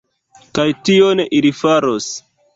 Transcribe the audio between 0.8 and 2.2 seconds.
tion ili faros.